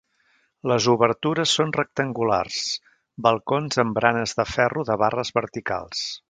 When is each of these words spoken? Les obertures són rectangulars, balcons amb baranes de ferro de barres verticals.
Les 0.69 0.85
obertures 0.93 1.51
són 1.57 1.73
rectangulars, 1.75 2.57
balcons 3.27 3.83
amb 3.85 3.95
baranes 3.99 4.35
de 4.41 4.47
ferro 4.55 4.87
de 4.89 4.97
barres 5.05 5.35
verticals. 5.39 6.05